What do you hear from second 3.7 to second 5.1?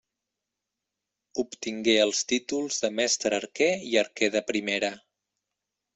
i arquer de primera.